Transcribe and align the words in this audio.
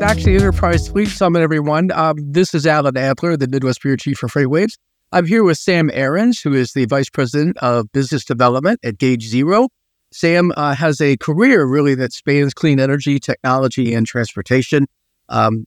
Back 0.00 0.16
to 0.16 0.24
the 0.24 0.34
Enterprise 0.36 0.88
Fleet 0.88 1.08
Summit, 1.08 1.40
everyone. 1.42 1.92
Um, 1.92 2.16
this 2.18 2.54
is 2.54 2.66
Alan 2.66 2.96
Adler, 2.96 3.36
the 3.36 3.46
Midwest 3.46 3.82
Bureau 3.82 3.98
Chief 3.98 4.16
for 4.16 4.28
FreightWaves. 4.28 4.78
I'm 5.12 5.26
here 5.26 5.44
with 5.44 5.58
Sam 5.58 5.90
Arons, 5.90 6.42
who 6.42 6.54
is 6.54 6.72
the 6.72 6.86
Vice 6.86 7.10
President 7.10 7.58
of 7.58 7.92
Business 7.92 8.24
Development 8.24 8.80
at 8.82 8.96
Gage 8.96 9.24
Zero. 9.24 9.68
Sam 10.10 10.52
uh, 10.56 10.74
has 10.74 11.02
a 11.02 11.18
career 11.18 11.66
really 11.66 11.94
that 11.96 12.14
spans 12.14 12.54
clean 12.54 12.80
energy, 12.80 13.18
technology, 13.18 13.92
and 13.92 14.06
transportation. 14.06 14.86
Um, 15.28 15.66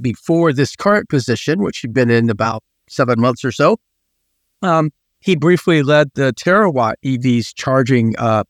before 0.00 0.54
this 0.54 0.74
current 0.76 1.10
position, 1.10 1.62
which 1.62 1.80
he'd 1.80 1.92
been 1.92 2.10
in 2.10 2.30
about 2.30 2.64
seven 2.88 3.20
months 3.20 3.44
or 3.44 3.52
so, 3.52 3.76
um, 4.62 4.92
he 5.20 5.36
briefly 5.36 5.82
led 5.82 6.08
the 6.14 6.32
Terawatt 6.32 6.94
EVs 7.04 7.54
charging 7.54 8.16
uh, 8.16 8.44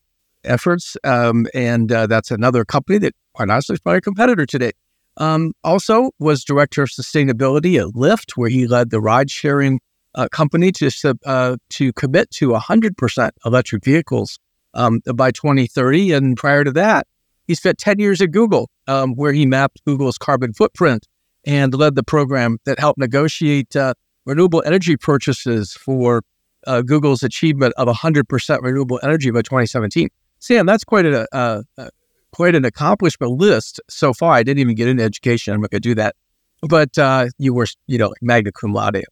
efforts, 0.45 0.97
um, 1.03 1.49
and 1.53 1.91
uh, 1.91 2.07
that's 2.07 2.31
another 2.31 2.65
company 2.65 2.99
that, 2.99 3.15
quite 3.33 3.51
honestly, 3.51 3.75
is 3.75 3.81
probably 3.81 3.99
a 3.99 4.01
competitor 4.01 4.47
today. 4.47 4.71
Um, 5.17 5.53
also, 5.63 6.11
was 6.19 6.45
director 6.45 6.83
of 6.83 6.91
sustainability 6.91 7.79
at 7.79 7.95
Lyft, 7.95 8.33
where 8.37 8.51
he 8.51 8.67
led 8.67 8.91
the 8.91 9.01
ride-sharing 9.01 9.81
uh, 10.15 10.29
company 10.31 10.73
to 10.73 10.91
uh, 11.25 11.57
to 11.71 11.93
commit 11.93 12.31
to 12.31 12.51
100% 12.51 13.31
electric 13.45 13.85
vehicles 13.85 14.39
um, 14.75 15.01
by 15.15 15.31
2030. 15.31 16.13
And 16.13 16.37
prior 16.37 16.65
to 16.65 16.73
that, 16.73 17.07
he 17.47 17.55
spent 17.55 17.79
10 17.79 17.99
years 17.99 18.21
at 18.21 18.31
Google, 18.31 18.71
um, 18.87 19.15
where 19.15 19.33
he 19.33 19.47
mapped 19.47 19.85
Google's 19.85 20.19
carbon 20.19 20.53
footprint 20.53 21.07
and 21.47 21.75
led 21.75 21.95
the 21.95 22.03
program 22.03 22.59
that 22.65 22.79
helped 22.79 22.99
negotiate 22.99 23.77
uh, 23.77 23.95
renewable 24.25 24.63
energy 24.65 24.97
purchases 24.97 25.73
for 25.73 26.23
uh, 26.67 26.81
Google's 26.83 27.23
achievement 27.23 27.75
of 27.77 27.89
100% 27.89 28.63
renewable 28.63 28.99
energy 29.03 29.31
by 29.31 29.43
2017. 29.43 30.09
Sam, 30.39 30.67
that's 30.67 30.85
quite 30.85 31.07
a, 31.07 31.27
uh, 31.35 31.63
uh, 31.77 31.89
quite 32.35 32.57
an 32.57 32.65
accomplishment 32.65 33.33
list 33.33 33.81
so 33.89 34.13
far. 34.13 34.33
I 34.33 34.43
didn't 34.43 34.59
even 34.59 34.75
get 34.75 34.89
into 34.89 35.05
education. 35.05 35.55
I'm 35.55 35.61
not 35.61 35.71
going 35.71 35.81
to 35.83 35.89
do 35.89 35.95
that. 35.95 36.17
But 36.63 36.99
uh, 36.99 37.29
you 37.39 37.55
were, 37.55 37.69
you 37.87 37.97
know, 37.97 38.13
magna 38.21 38.51
cum 38.51 38.73
laude. 38.73 39.05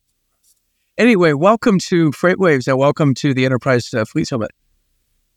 Anyway, 0.99 1.33
welcome 1.33 1.79
to 1.79 2.11
FreightWaves 2.11 2.67
and 2.67 2.79
welcome 2.79 3.15
to 3.15 3.33
the 3.33 3.45
Enterprise 3.45 3.95
uh, 3.95 4.05
Fleet 4.05 4.27
Summit. 4.27 4.51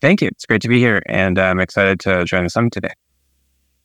Thank 0.02 0.23
you. 0.23 0.30
It's 0.30 0.47
great 0.47 0.64
to 0.64 0.67
be 0.67 0.80
here, 0.80 1.03
and 1.05 1.38
I'm 1.38 1.59
excited 1.59 2.00
to 2.02 2.25
join 2.25 2.44
the 2.44 2.50
summit 2.50 2.73
today. 2.73 2.94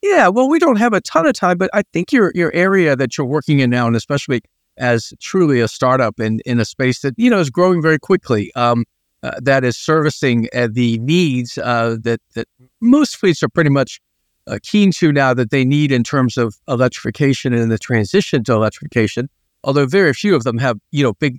Yeah, 0.02 0.28
well, 0.28 0.48
we 0.48 0.58
don't 0.58 0.76
have 0.76 0.94
a 0.94 1.02
ton 1.02 1.26
of 1.26 1.34
time, 1.34 1.58
but 1.58 1.68
I 1.74 1.82
think 1.92 2.10
your 2.10 2.32
your 2.34 2.50
area 2.54 2.96
that 2.96 3.18
you're 3.18 3.26
working 3.26 3.60
in 3.60 3.68
now, 3.68 3.86
and 3.86 3.94
especially 3.94 4.40
as 4.78 5.12
truly 5.20 5.60
a 5.60 5.68
startup 5.68 6.18
in 6.18 6.40
in 6.46 6.58
a 6.58 6.64
space 6.64 7.00
that 7.02 7.14
you 7.18 7.28
know 7.28 7.38
is 7.38 7.50
growing 7.50 7.82
very 7.82 7.98
quickly, 7.98 8.50
um, 8.54 8.84
uh, 9.22 9.32
that 9.42 9.64
is 9.64 9.76
servicing 9.76 10.48
uh, 10.54 10.68
the 10.70 10.98
needs 11.00 11.58
uh, 11.58 11.96
that 12.02 12.20
that 12.34 12.48
most 12.80 13.16
fleets 13.16 13.42
are 13.42 13.48
pretty 13.48 13.70
much 13.70 14.00
uh, 14.46 14.58
keen 14.62 14.90
to 14.92 15.12
now 15.12 15.34
that 15.34 15.50
they 15.50 15.64
need 15.64 15.92
in 15.92 16.02
terms 16.02 16.36
of 16.36 16.56
electrification 16.68 17.52
and 17.52 17.70
the 17.70 17.78
transition 17.78 18.42
to 18.44 18.52
electrification. 18.52 19.28
Although 19.62 19.86
very 19.86 20.14
few 20.14 20.34
of 20.34 20.44
them 20.44 20.58
have 20.58 20.78
you 20.90 21.02
know 21.02 21.12
big 21.14 21.38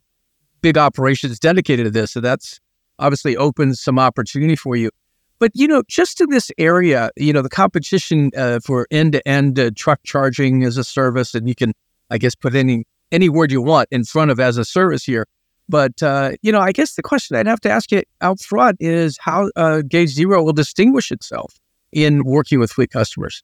big 0.62 0.78
operations 0.78 1.40
dedicated 1.40 1.86
to 1.86 1.92
this, 1.92 2.12
so 2.12 2.22
that's 2.22 2.60
obviously 3.00 3.36
opens 3.36 3.82
some 3.82 3.98
opportunity 3.98 4.56
for 4.56 4.76
you. 4.76 4.92
But 5.40 5.52
you 5.56 5.68
know, 5.68 5.82
just 5.88 6.22
in 6.22 6.30
this 6.30 6.52
area, 6.60 7.10
you 7.18 7.34
know, 7.34 7.42
the 7.42 7.50
competition 7.50 8.30
uh, 8.38 8.60
for 8.64 8.86
end-to-end 8.92 9.76
truck 9.76 10.00
charging 10.04 10.64
as 10.64 10.78
a 10.78 10.84
service, 10.84 11.34
and 11.34 11.50
you 11.50 11.56
can, 11.56 11.74
I 12.12 12.20
guess, 12.20 12.36
put 12.36 12.54
any 12.54 12.86
any 13.12 13.28
word 13.28 13.52
you 13.52 13.62
want 13.62 13.88
in 13.90 14.04
front 14.04 14.30
of 14.30 14.40
as 14.40 14.58
a 14.58 14.66
service 14.66 15.04
here. 15.04 15.26
But 15.72 16.04
uh, 16.04 16.34
you 16.42 16.52
know, 16.52 16.60
I 16.60 16.72
guess 16.72 16.96
the 16.96 17.02
question 17.02 17.36
I'd 17.36 17.48
have 17.48 17.62
to 17.62 17.72
ask 17.72 17.92
you 17.92 18.04
out 18.22 18.40
front 18.42 18.78
is 18.80 19.18
how 19.20 19.50
uh, 19.56 19.82
Gage 19.88 20.10
Zero 20.10 20.44
will 20.44 20.54
distinguish 20.54 21.12
itself 21.12 21.56
in 21.92 22.24
working 22.24 22.60
with 22.60 22.72
fleet 22.72 22.92
customers. 22.92 23.42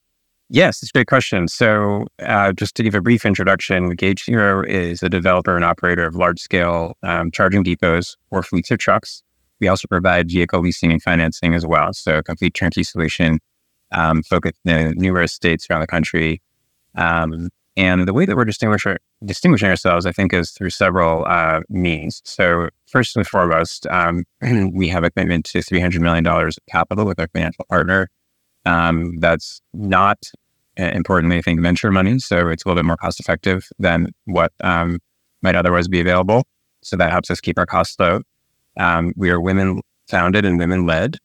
Yes, 0.50 0.82
it's 0.82 0.92
a 0.92 0.94
great 0.94 1.08
question. 1.08 1.48
So, 1.48 2.06
uh, 2.20 2.54
just 2.54 2.76
to 2.76 2.84
give 2.84 2.96
a 2.96 3.02
brief 3.02 3.26
introduction, 3.26 3.90
Gage 3.92 4.24
Zero 4.26 4.64
is 4.64 5.04
a 5.04 5.10
developer 5.10 5.56
and 5.56 5.66
operator 5.66 6.06
of 6.06 6.16
large-scale 6.16 6.96
um, 7.04 7.32
charging 7.32 7.64
depots 7.64 8.16
for 8.30 8.44
fleets 8.44 8.72
of 8.72 8.78
trucks 8.78 9.24
we 9.59 9.68
also 9.68 9.88
provide 9.88 10.30
vehicle 10.30 10.62
leasing 10.62 10.92
and 10.92 11.02
financing 11.02 11.54
as 11.54 11.66
well. 11.66 11.94
So 11.94 12.18
a 12.18 12.24
complete 12.24 12.54
turnkey 12.54 12.84
solution 12.84 13.40
um, 13.92 14.24
focused 14.24 14.59
in 14.66 14.94
numerous 14.98 15.34
states 15.34 15.68
around 15.70 15.82
the 15.82 15.88
country. 15.88 16.42
Um, 16.96 17.50
and 17.78 18.08
the 18.08 18.14
way 18.14 18.26
that 18.26 18.36
we're 18.36 18.44
distinguishing, 18.44 18.98
distinguishing 19.24 19.70
ourselves, 19.70 20.08
I 20.08 20.12
think, 20.12 20.34
is 20.34 20.50
through 20.50 20.72
several 20.72 21.24
uh, 21.28 21.62
means. 21.70 22.24
So 22.26 22.70
first 22.88 23.16
and 23.16 23.26
foremost, 23.26 23.86
um, 23.88 24.24
we 24.74 24.88
have 24.88 25.04
a 25.04 25.12
commitment 25.12 25.46
to 25.46 25.60
$300 25.60 26.00
million 26.00 26.26
of 26.26 26.56
capital 26.68 27.06
with 27.06 27.20
our 27.20 27.28
financial 27.28 27.66
partner. 27.70 28.10
Um, 28.66 29.20
that's 29.20 29.62
not, 29.76 30.18
uh, 30.80 30.86
importantly, 30.86 31.38
I 31.38 31.42
think, 31.42 31.62
venture 31.62 31.92
money. 31.92 32.18
So 32.18 32.50
it's 32.50 32.66
a 32.66 32.68
little 32.68 32.82
bit 32.82 32.88
more 32.88 32.98
cost 32.98 33.20
effective 33.20 33.68
than 33.78 34.08
what 34.26 34.52
um, 34.62 34.98
might 35.44 35.56
otherwise 35.56 35.88
be 35.88 36.00
available. 36.00 36.46
So 36.82 36.98
that 36.98 37.12
helps 37.12 37.30
us 37.30 37.40
keep 37.40 37.59
our 37.59 37.68
costs 37.68 37.96
low. 38.00 38.22
Um, 38.80 39.14
we 39.16 39.30
are 39.30 39.40
women 39.40 39.82
founded 40.08 40.46
and 40.46 40.58
women 40.58 40.88
led. 40.88 41.18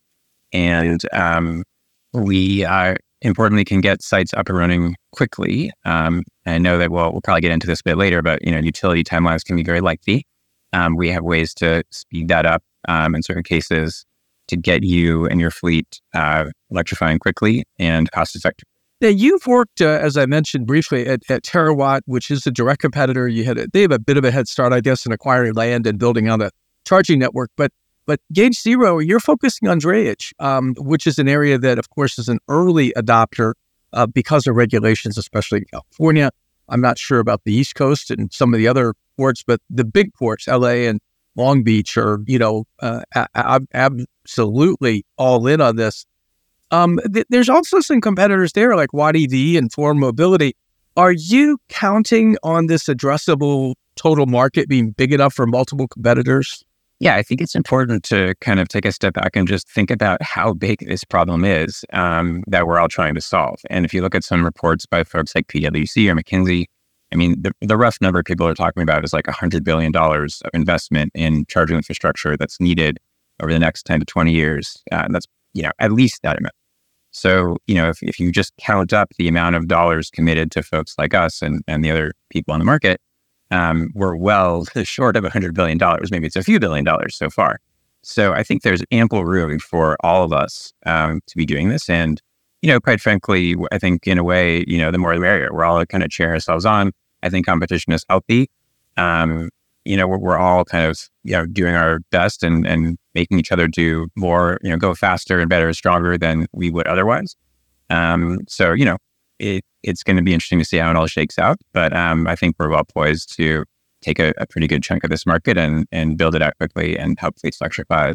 And 0.53 1.01
um, 1.15 1.65
we 2.13 2.67
uh, 2.67 2.97
importantly 3.23 3.65
can 3.65 3.81
get 3.81 4.03
sites 4.03 4.35
up 4.35 4.49
and 4.49 4.59
running 4.59 4.97
quickly. 5.13 5.71
Um, 5.85 6.23
I 6.47 6.59
know 6.59 6.79
that 6.79 6.91
we'll, 6.91 7.13
we'll 7.13 7.21
probably 7.23 7.41
get 7.41 7.53
into 7.53 7.67
this 7.67 7.81
a 7.81 7.85
bit 7.85 7.97
later, 7.97 8.23
but 8.23 8.45
you 8.45 8.53
know, 8.53 8.59
utility 8.59 9.05
timelines 9.05 9.45
can 9.45 9.57
be 9.57 9.63
very 9.63 9.81
lengthy. 9.81 10.27
Um, 10.73 10.97
we 10.97 11.11
have 11.11 11.23
ways 11.23 11.55
to 11.55 11.85
speed 11.91 12.29
that 12.29 12.47
up 12.47 12.63
um, 12.89 13.15
in 13.15 13.23
certain 13.23 13.43
cases 13.43 14.05
to 14.49 14.57
get 14.57 14.83
you 14.83 15.27
and 15.27 15.41
your 15.41 15.51
fleet 15.51 16.01
uh, 16.15 16.47
electrifying 16.71 17.19
quickly 17.19 17.65
and 17.79 18.11
cost 18.11 18.35
effective. 18.35 18.67
Now, 19.01 19.09
you've 19.09 19.47
worked, 19.47 19.81
uh, 19.81 19.99
as 20.01 20.17
I 20.17 20.27
mentioned 20.27 20.67
briefly, 20.67 21.07
at, 21.07 21.23
at 21.29 21.43
Terawatt, 21.43 22.03
which 22.07 22.31
is 22.31 22.47
a 22.47 22.53
direct 22.53 22.81
competitor. 22.81 23.27
You 23.27 23.45
had 23.45 23.59
a, 23.59 23.67
they 23.73 23.83
have 23.83 23.91
a 23.91 23.99
bit 23.99 24.17
of 24.17 24.25
a 24.25 24.31
head 24.31 24.47
start, 24.47 24.73
I 24.73 24.81
guess, 24.81 25.05
in 25.05 25.13
acquiring 25.13 25.55
land 25.55 25.87
and 25.89 25.99
building 25.99 26.29
on 26.29 26.41
a 26.41 26.51
charging 26.87 27.19
network. 27.19 27.51
But 27.57 27.73
but 28.07 28.21
Gage 28.33 28.61
Zero, 28.61 28.99
you're 28.99 29.21
focusing 29.21 29.69
on 29.69 29.81
drayage, 29.81 30.33
um, 30.39 30.75
which 30.79 31.07
is 31.07 31.19
an 31.19 31.29
area 31.29 31.59
that, 31.59 31.79
of 31.79 31.91
course, 31.91 32.19
is 32.19 32.29
an 32.29 32.39
early 32.49 32.93
adopter 32.97 33.55
uh, 33.93 34.07
because 34.07 34.47
of 34.47 34.57
regulations, 34.57 35.17
especially 35.17 35.59
in 35.59 35.65
California. 35.67 36.31
I'm 36.69 36.81
not 36.81 36.99
sure 36.99 37.19
about 37.19 37.43
the 37.45 37.53
East 37.53 37.75
Coast 37.75 38.11
and 38.11 38.33
some 38.33 38.55
of 38.55 38.59
the 38.59 38.69
other 38.69 38.95
ports, 39.17 39.43
but 39.47 39.61
the 39.69 39.85
big 39.85 40.13
ports, 40.15 40.49
LA 40.49 40.87
and 40.89 41.01
Long 41.37 41.63
Beach, 41.63 41.97
are 41.97 42.21
you 42.27 42.39
know 42.39 42.65
uh, 42.81 43.03
a- 43.15 43.61
absolutely 43.75 45.05
all 45.17 45.47
in 45.47 45.61
on 45.61 45.77
this. 45.77 46.07
Um, 46.71 46.99
th- 47.13 47.27
there's 47.29 47.51
also 47.51 47.81
some 47.81 48.01
competitors 48.01 48.53
there 48.53 48.75
like 48.75 48.91
WattEV 48.91 49.59
and 49.59 49.71
Forum 49.71 49.99
Mobility. 49.99 50.55
Are 50.97 51.13
you 51.13 51.59
counting 51.69 52.37
on 52.43 52.67
this 52.67 52.85
addressable 52.85 53.75
total 53.97 54.27
market 54.27 54.69
being 54.69 54.91
big 54.91 55.13
enough 55.13 55.35
for 55.35 55.47
multiple 55.47 55.89
competitors? 55.89 56.65
Yeah, 57.03 57.17
I 57.17 57.25
think 57.25 57.41
it's 57.41 57.57
important 57.57 58.05
to 58.05 58.37
kind 58.41 58.61
of 58.61 58.69
take 58.69 58.85
a 58.85 58.93
step 58.93 59.15
back 59.15 59.35
and 59.35 59.49
just 59.49 59.69
think 59.69 59.91
about 59.91 60.23
how 60.23 60.55
big 60.55 60.87
this 60.87 61.03
problem 61.03 61.45
is 61.45 61.85
um, 61.93 62.45
that 62.47 62.65
we're 62.65 62.79
all 62.79 62.87
trying 62.87 63.17
to 63.17 63.21
solve. 63.21 63.59
And 63.69 63.85
if 63.85 63.93
you 63.93 64.03
look 64.03 64.15
at 64.15 64.23
some 64.23 64.45
reports 64.45 64.87
by 64.87 65.03
folks 65.03 65.35
like 65.35 65.49
PwC 65.49 66.09
or 66.09 66.15
McKinsey, 66.15 66.67
I 67.13 67.17
mean, 67.17 67.43
the, 67.43 67.51
the 67.61 67.77
rough 67.77 67.99
number 68.01 68.23
people 68.23 68.47
are 68.47 68.55
talking 68.55 68.85
about 68.85 69.03
is 69.03 69.13
like 69.13 69.25
$100 69.25 69.65
billion 69.65 69.91
of 69.97 70.31
investment 70.55 71.11
in 71.17 71.45
charging 71.47 71.77
infrastructure 71.77 72.37
that's 72.37 72.61
needed 72.61 73.01
over 73.43 73.53
the 73.53 73.59
next 73.59 73.85
10 73.85 73.99
to 73.99 74.07
20 74.07 74.31
years. 74.33 74.81
Uh, 74.93 75.03
and 75.05 75.13
that's, 75.13 75.27
you 75.55 75.65
know, 75.65 75.73
at 75.81 75.91
least 75.91 76.21
that 76.23 76.39
amount. 76.39 76.55
So, 77.11 77.57
you 77.67 77.75
know, 77.75 77.89
if, 77.89 78.01
if 78.01 78.21
you 78.21 78.31
just 78.31 78.53
count 78.61 78.93
up 78.93 79.09
the 79.19 79.27
amount 79.27 79.57
of 79.57 79.67
dollars 79.67 80.09
committed 80.09 80.53
to 80.53 80.63
folks 80.63 80.95
like 80.99 81.15
us 81.15 81.43
and, 81.43 81.65
and 81.67 81.85
the 81.85 81.91
other 81.91 82.13
people 82.31 82.55
on 82.55 82.61
the 82.61 82.65
market, 82.65 83.01
um, 83.53 83.91
we're 83.95 84.17
well 84.17 84.65
short 84.83 85.17
of 85.17 85.23
$100 85.23 85.55
billion. 85.55 85.79
Maybe 86.11 86.27
it's 86.27 86.37
a 86.37 86.43
few 86.43 86.59
billion 86.59 86.85
dollars 86.85 87.15
so 87.17 87.31
far. 87.31 87.61
So 88.03 88.33
I 88.33 88.43
think 88.43 88.63
there's 88.63 88.83
ample 88.91 89.25
room 89.25 89.61
for 89.61 89.97
all 90.01 90.25
of 90.25 90.33
us 90.33 90.73
um, 90.87 91.21
to 91.29 91.37
be 91.37 91.47
doing 91.47 91.69
this. 91.69 91.89
And, 91.89 92.21
you 92.63 92.69
know, 92.69 92.81
quite 92.81 93.01
frankly, 93.01 93.55
I 93.71 93.79
think 93.79 94.09
in 94.09 94.19
a 94.19 94.25
way, 94.25 94.65
you 94.67 94.79
know, 94.79 94.91
the 94.91 94.99
more 94.99 95.15
the 95.15 95.21
merrier. 95.21 95.51
We're 95.53 95.65
all 95.65 95.85
kind 95.87 96.03
of 96.03 96.11
cheering 96.11 96.33
ourselves 96.33 96.65
on. 96.65 96.93
I 97.23 97.29
think 97.29 97.47
competition 97.47 97.93
is 97.93 98.05
healthy. 98.09 98.51
Um, 98.97 99.51
you 99.85 99.97
know, 99.97 100.09
we're, 100.09 100.19
we're 100.19 100.39
all 100.39 100.65
kind 100.65 100.87
of, 100.87 100.99
you 101.23 101.33
know, 101.33 101.47
doing 101.47 101.75
our 101.75 102.01
best 102.11 102.43
and, 102.43 102.67
and 102.67 102.99
making 103.15 103.39
each 103.39 103.53
other 103.53 103.69
do 103.69 104.09
more, 104.17 104.59
you 104.63 104.71
know, 104.71 104.77
go 104.77 104.95
faster 104.95 105.39
and 105.39 105.49
better, 105.49 105.67
and 105.67 105.77
stronger 105.77 106.17
than 106.17 106.47
we 106.53 106.71
would 106.71 106.87
otherwise. 106.87 107.37
Um, 107.91 108.41
so, 108.49 108.73
you 108.73 108.85
know, 108.85 108.97
it, 109.43 109.65
it's 109.83 110.03
going 110.03 110.17
to 110.17 110.23
be 110.23 110.33
interesting 110.33 110.59
to 110.61 110.65
see 110.65 110.79
how 110.79 110.91
it 110.91 110.97
all 110.97 111.07
shakes 111.07 111.39
out. 111.39 111.59
But 111.73 111.95
um, 111.95 112.27
I 112.27 112.37
think 112.37 112.57
we're 112.59 112.71
well 112.71 112.85
poised 112.85 113.37
to 113.37 113.65
take 114.01 114.19
a, 114.19 114.33
a, 114.39 114.47
pretty 114.47 114.67
good 114.67 114.83
chunk 114.83 115.05
of 115.05 115.11
this 115.11 115.27
market 115.27 115.57
and, 115.57 115.87
and 115.93 116.19
build 116.19 116.35
it 116.35 116.43
out 116.43 116.57
quickly 116.59 116.99
and 116.99 117.19
help 117.19 117.39
fleets 117.39 117.61
electrify 117.61 118.15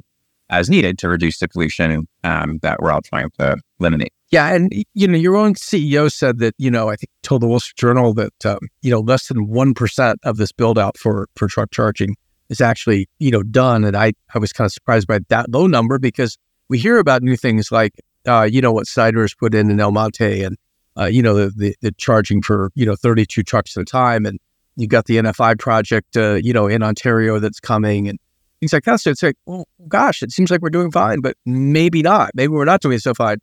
as 0.50 0.70
needed 0.70 0.98
to 1.00 1.10
reduce 1.10 1.40
the 1.40 1.48
pollution 1.48 2.08
um, 2.24 2.60
that 2.62 2.80
we're 2.82 2.92
all 2.92 3.02
trying 3.02 3.30
to 3.40 3.58
eliminate. 3.80 4.14
Yeah, 4.30 4.54
and 4.54 4.72
you 4.94 5.08
know, 5.08 5.18
your 5.18 5.36
own 5.36 5.54
CEO 5.54 6.12
said 6.12 6.40
that 6.40 6.54
you 6.58 6.70
know, 6.70 6.90
I 6.90 6.96
think 6.96 7.10
told 7.24 7.42
the 7.42 7.48
Wall 7.48 7.60
Street 7.60 7.78
Journal 7.78 8.14
that 8.16 8.46
um, 8.46 8.60
you 8.82 8.92
know 8.92 9.00
less 9.00 9.28
than 9.28 9.48
one 9.48 9.74
percent 9.74 10.20
of 10.24 10.38
this 10.38 10.52
build 10.52 10.78
out 10.78 10.98
for 10.98 11.28
for 11.36 11.48
truck 11.48 11.72
charging 11.72 12.16
is 12.50 12.60
actually 12.60 13.08
you 13.20 13.32
know 13.32 13.42
done, 13.44 13.86
and 13.86 13.96
I 13.96 14.14
I 14.34 14.40
was 14.40 14.52
kind 14.52 14.66
of 14.66 14.74
surprised 14.74 15.08
by 15.08 15.20
that 15.30 15.50
low 15.50 15.66
number 15.66 15.98
because 15.98 16.38
we 16.68 16.78
hear 16.78 16.98
about 16.98 17.24
new 17.24 17.38
things 17.38 17.72
like 17.72 17.94
uh, 18.28 18.44
you 18.50 18.62
know 18.62 18.74
what 18.74 18.88
Schneider 18.88 19.22
has 19.22 19.34
put 19.34 19.56
in 19.56 19.72
in 19.72 19.80
El 19.80 19.94
Monte 19.94 20.44
and 20.44 20.58
uh, 21.00 21.06
you 21.06 21.22
know 21.22 21.34
the, 21.34 21.50
the, 21.56 21.76
the 21.82 21.92
charging 21.94 22.42
for 22.42 22.72
you 22.76 22.86
know 22.86 22.96
32 22.96 23.44
trucks 23.44 23.76
at 23.78 23.82
a 23.82 23.86
time, 23.86 24.26
and 24.26 24.40
you've 24.76 24.90
got 24.90 25.06
the 25.06 25.18
NFI 25.18 25.60
project 25.60 26.18
uh, 26.18 26.36
you 26.36 26.54
know 26.54 26.68
in 26.68 26.84
Ontario 26.84 27.40
that's 27.40 27.60
coming 27.60 28.08
and 28.08 28.20
things 28.60 28.74
like 28.74 28.84
that. 28.86 29.00
So 29.00 29.12
it's 29.12 29.24
like, 29.24 29.36
well, 29.46 29.68
gosh, 29.88 30.24
it 30.24 30.32
seems 30.32 30.52
like 30.52 30.62
we're 30.62 30.70
doing 30.70 30.92
fine, 30.92 31.22
but 31.22 31.36
maybe 31.46 32.02
not. 32.02 32.32
Maybe 32.34 32.50
we're 32.50 32.66
not 32.66 32.82
doing 32.82 33.00
so 33.00 33.14
fine. 33.14 33.38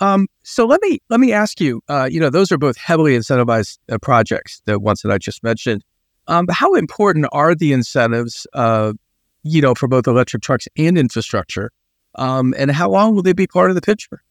Um, 0.00 0.26
so 0.42 0.66
let 0.66 0.80
me 0.82 0.98
let 1.10 1.20
me 1.20 1.32
ask 1.32 1.60
you. 1.60 1.80
Uh, 1.88 2.08
you 2.10 2.20
know, 2.20 2.30
those 2.30 2.50
are 2.50 2.58
both 2.58 2.76
heavily 2.76 3.16
incentivized 3.16 3.78
uh, 3.90 3.98
projects, 3.98 4.60
the 4.64 4.78
ones 4.78 5.02
that 5.02 5.12
I 5.12 5.18
just 5.18 5.42
mentioned. 5.42 5.84
Um, 6.28 6.46
how 6.50 6.74
important 6.74 7.26
are 7.32 7.54
the 7.54 7.72
incentives, 7.72 8.46
uh, 8.52 8.92
you 9.42 9.60
know, 9.60 9.74
for 9.74 9.88
both 9.88 10.06
electric 10.06 10.42
trucks 10.42 10.66
and 10.76 10.96
infrastructure? 10.96 11.70
Um, 12.14 12.54
and 12.56 12.70
how 12.70 12.90
long 12.90 13.14
will 13.14 13.22
they 13.22 13.32
be 13.32 13.46
part 13.46 13.70
of 13.70 13.74
the 13.74 13.80
picture? 13.80 14.22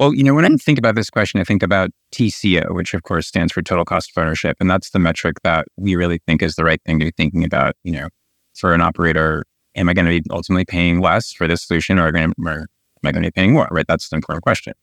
Well, 0.00 0.12
you 0.12 0.24
know, 0.24 0.34
when 0.34 0.44
I 0.44 0.48
think 0.56 0.78
about 0.78 0.96
this 0.96 1.08
question, 1.08 1.40
I 1.40 1.44
think 1.44 1.62
about 1.62 1.90
TCO, 2.12 2.74
which 2.74 2.94
of 2.94 3.04
course 3.04 3.28
stands 3.28 3.52
for 3.52 3.62
total 3.62 3.84
cost 3.84 4.10
of 4.14 4.20
ownership. 4.20 4.56
And 4.58 4.68
that's 4.68 4.90
the 4.90 4.98
metric 4.98 5.36
that 5.44 5.66
we 5.76 5.94
really 5.94 6.20
think 6.26 6.42
is 6.42 6.56
the 6.56 6.64
right 6.64 6.80
thing 6.84 6.98
to 6.98 7.04
be 7.06 7.12
thinking 7.16 7.44
about, 7.44 7.76
you 7.84 7.92
know, 7.92 8.08
for 8.54 8.74
an 8.74 8.80
operator. 8.80 9.44
Am 9.76 9.88
I 9.88 9.94
going 9.94 10.06
to 10.06 10.20
be 10.20 10.22
ultimately 10.30 10.64
paying 10.64 11.00
less 11.00 11.32
for 11.32 11.46
this 11.46 11.62
solution 11.62 11.98
or, 11.98 12.08
am 12.16 12.34
I 12.38 13.12
going 13.12 13.22
to 13.22 13.28
be 13.28 13.30
paying 13.30 13.52
more? 13.52 13.68
Right. 13.70 13.86
That's 13.86 14.08
the 14.08 14.16
important 14.16 14.42
question. 14.42 14.74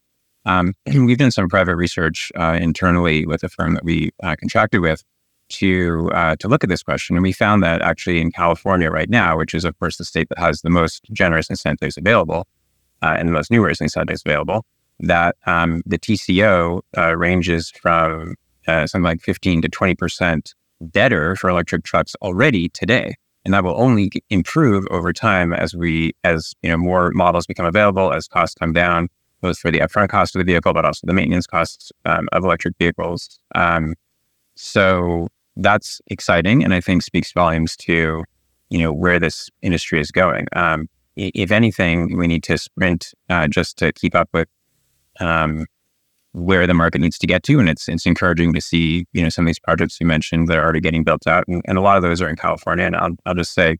Um, 0.46 0.74
we've 0.86 1.18
done 1.18 1.32
some 1.32 1.50
private 1.50 1.76
research 1.76 2.32
uh, 2.38 2.58
internally 2.60 3.26
with 3.26 3.44
a 3.44 3.50
firm 3.50 3.74
that 3.74 3.84
we 3.84 4.12
uh, 4.24 4.36
contracted 4.40 4.82
with 4.82 5.04
to 5.50 6.10
uh, 6.14 6.36
to 6.38 6.48
look 6.48 6.64
at 6.64 6.70
this 6.70 6.82
question, 6.82 7.16
and 7.16 7.24
we 7.24 7.34
found 7.34 7.62
that 7.62 7.82
actually 7.82 8.22
in 8.22 8.32
California 8.32 8.90
right 8.90 9.10
now, 9.10 9.38
which 9.38 9.54
is 9.54 9.66
of 9.66 9.78
course 9.80 9.98
the 9.98 10.06
state 10.06 10.30
that 10.30 10.40
has 10.40 10.62
the 10.62 10.70
most 10.70 11.04
generous 11.12 11.50
incentives 11.50 11.98
available 11.98 12.48
uh, 13.02 13.16
and 13.20 13.28
the 13.28 13.34
most 13.34 13.52
numerous 13.52 13.82
incentives 13.82 14.24
available, 14.26 14.66
that 15.02 15.36
um, 15.46 15.82
the 15.86 16.00
TCO 16.00 16.82
uh, 16.98 17.16
ranges 17.18 17.70
from 17.70 18.36
uh, 18.68 18.88
something 18.88 19.04
like 19.04 19.22
15 19.22 19.64
to 19.64 19.70
20 19.70 19.96
percent 19.96 20.56
better 20.80 21.36
for 21.36 21.50
electric 21.50 21.84
trucks 21.84 22.16
already 22.24 22.68
today 22.70 23.16
and 23.46 23.54
that 23.54 23.64
will 23.64 23.80
only 23.80 24.10
improve 24.30 24.86
over 24.90 25.14
time 25.14 25.54
as 25.54 25.76
we 25.76 26.12
as 26.24 26.54
you 26.64 26.70
know 26.70 26.78
more 26.78 27.12
models 27.14 27.46
become 27.46 27.66
available 27.66 28.12
as 28.12 28.28
costs 28.28 28.56
come 28.56 28.74
down 28.74 29.08
both 29.42 29.58
for 29.58 29.72
the 29.72 29.80
upfront 29.80 30.10
cost 30.10 30.36
of 30.36 30.40
the 30.40 30.46
vehicle, 30.46 30.74
but 30.74 30.86
also 30.86 31.06
the 31.06 31.14
maintenance 31.14 31.48
costs 31.48 31.92
um, 32.06 32.30
of 32.32 32.44
electric 32.44 32.76
vehicles. 32.78 33.40
Um, 33.56 33.96
so 34.56 35.28
that's 35.58 36.00
exciting, 36.08 36.64
and 36.64 36.74
I 36.74 36.80
think 36.80 37.02
speaks 37.02 37.34
volumes 37.34 37.76
to 37.78 38.24
you 38.70 38.80
know 38.80 38.94
where 38.94 39.20
this 39.20 39.50
industry 39.62 40.00
is 40.00 40.12
going. 40.12 40.48
Um, 40.54 40.88
if 41.18 41.52
anything, 41.52 42.18
we 42.18 42.28
need 42.28 42.44
to 42.44 42.58
sprint 42.58 43.14
uh, 43.30 43.48
just 43.48 43.78
to 43.78 43.92
keep 43.92 44.16
up 44.16 44.30
with 44.34 44.48
um, 45.22 45.66
where 46.34 46.66
the 46.66 46.74
market 46.74 47.02
needs 47.02 47.18
to 47.20 47.28
get 47.28 47.44
to, 47.44 47.60
and 47.60 47.70
it's 47.70 47.88
it's 47.88 48.06
encouraging 48.06 48.54
to 48.54 48.62
see 48.62 49.06
you 49.14 49.22
know 49.22 49.30
some 49.30 49.46
of 49.46 49.48
these 49.48 49.60
projects 49.60 49.98
you 50.00 50.06
mentioned 50.06 50.48
that 50.48 50.58
are 50.58 50.64
already 50.64 50.82
getting 50.82 51.04
built 51.04 51.28
out, 51.28 51.44
and, 51.48 51.62
and 51.66 51.78
a 51.78 51.82
lot 51.82 51.98
of 51.98 52.04
those 52.04 52.22
are 52.22 52.30
in 52.30 52.36
California. 52.36 52.86
And 52.86 52.96
I'll 52.96 53.16
I'll 53.26 53.36
just 53.36 53.54
say 53.54 53.78